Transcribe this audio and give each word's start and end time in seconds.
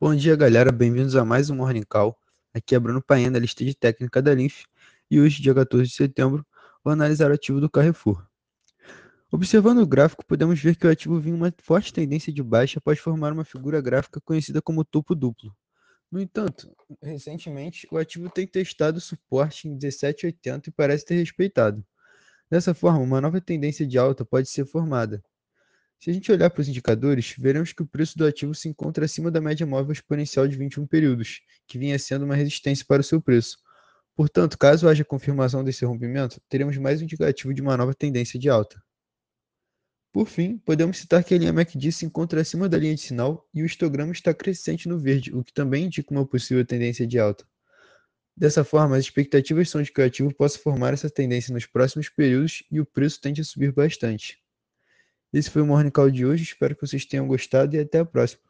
Bom 0.00 0.14
dia, 0.14 0.36
galera. 0.36 0.70
Bem-vindos 0.70 1.16
a 1.16 1.24
mais 1.24 1.50
um 1.50 1.56
Morning 1.56 1.82
Call. 1.82 2.16
Aqui 2.54 2.72
é 2.76 2.78
Bruno 2.78 3.02
Paena, 3.02 3.32
da 3.32 3.40
lista 3.40 3.64
de 3.64 3.74
técnica 3.74 4.22
da 4.22 4.32
Linf, 4.32 4.62
e 5.10 5.20
hoje, 5.20 5.42
dia 5.42 5.52
14 5.52 5.88
de 5.88 5.92
setembro, 5.92 6.46
vou 6.84 6.92
analisar 6.92 7.32
o 7.32 7.34
ativo 7.34 7.60
do 7.60 7.68
Carrefour. 7.68 8.24
Observando 9.32 9.78
o 9.78 9.86
gráfico, 9.86 10.24
podemos 10.24 10.62
ver 10.62 10.76
que 10.76 10.86
o 10.86 10.90
ativo 10.90 11.18
vinha 11.18 11.34
uma 11.34 11.52
forte 11.64 11.92
tendência 11.92 12.32
de 12.32 12.40
baixa 12.44 12.78
após 12.78 13.00
formar 13.00 13.32
uma 13.32 13.44
figura 13.44 13.80
gráfica 13.80 14.20
conhecida 14.20 14.62
como 14.62 14.84
topo 14.84 15.16
duplo. 15.16 15.52
No 16.12 16.20
entanto, 16.20 16.70
recentemente, 17.02 17.88
o 17.90 17.98
ativo 17.98 18.30
tem 18.30 18.46
testado 18.46 19.00
suporte 19.00 19.66
em 19.66 19.76
17,80 19.76 20.68
e 20.68 20.70
parece 20.70 21.06
ter 21.06 21.16
respeitado. 21.16 21.84
Dessa 22.48 22.72
forma, 22.72 23.00
uma 23.00 23.20
nova 23.20 23.40
tendência 23.40 23.84
de 23.84 23.98
alta 23.98 24.24
pode 24.24 24.48
ser 24.48 24.64
formada, 24.64 25.20
se 26.00 26.10
a 26.10 26.12
gente 26.12 26.30
olhar 26.30 26.48
para 26.48 26.60
os 26.60 26.68
indicadores, 26.68 27.34
veremos 27.36 27.72
que 27.72 27.82
o 27.82 27.86
preço 27.86 28.16
do 28.16 28.24
ativo 28.24 28.54
se 28.54 28.68
encontra 28.68 29.04
acima 29.04 29.30
da 29.30 29.40
média 29.40 29.66
móvel 29.66 29.92
exponencial 29.92 30.46
de 30.46 30.56
21 30.56 30.86
períodos, 30.86 31.40
que 31.66 31.78
vinha 31.78 31.98
sendo 31.98 32.24
uma 32.24 32.36
resistência 32.36 32.84
para 32.86 33.00
o 33.00 33.04
seu 33.04 33.20
preço. 33.20 33.58
Portanto, 34.14 34.56
caso 34.56 34.88
haja 34.88 35.04
confirmação 35.04 35.64
desse 35.64 35.84
rompimento, 35.84 36.40
teremos 36.48 36.76
mais 36.76 37.00
um 37.00 37.04
indicativo 37.04 37.52
de 37.52 37.60
uma 37.60 37.76
nova 37.76 37.94
tendência 37.94 38.38
de 38.38 38.48
alta. 38.48 38.80
Por 40.12 40.28
fim, 40.28 40.58
podemos 40.58 40.98
citar 40.98 41.22
que 41.22 41.34
a 41.34 41.38
linha 41.38 41.52
MACD 41.52 41.92
se 41.92 42.06
encontra 42.06 42.40
acima 42.40 42.68
da 42.68 42.78
linha 42.78 42.94
de 42.94 43.00
sinal 43.00 43.46
e 43.52 43.62
o 43.62 43.66
histograma 43.66 44.12
está 44.12 44.32
crescente 44.32 44.88
no 44.88 44.98
verde, 44.98 45.34
o 45.34 45.44
que 45.44 45.52
também 45.52 45.86
indica 45.86 46.12
uma 46.12 46.26
possível 46.26 46.64
tendência 46.64 47.06
de 47.06 47.18
alta. 47.18 47.44
Dessa 48.36 48.62
forma, 48.62 48.96
as 48.96 49.04
expectativas 49.04 49.68
são 49.68 49.82
de 49.82 49.92
que 49.92 50.00
o 50.00 50.04
ativo 50.04 50.32
possa 50.32 50.58
formar 50.60 50.94
essa 50.94 51.10
tendência 51.10 51.52
nos 51.52 51.66
próximos 51.66 52.08
períodos 52.08 52.62
e 52.70 52.80
o 52.80 52.86
preço 52.86 53.20
tende 53.20 53.40
a 53.40 53.44
subir 53.44 53.72
bastante. 53.72 54.38
Esse 55.32 55.50
foi 55.50 55.62
o 55.62 55.66
Morning 55.66 55.90
Call 55.90 56.10
de 56.10 56.24
hoje. 56.24 56.44
Espero 56.44 56.74
que 56.74 56.86
vocês 56.86 57.04
tenham 57.04 57.26
gostado 57.26 57.76
e 57.76 57.80
até 57.80 57.98
a 58.00 58.04
próxima. 58.04 58.47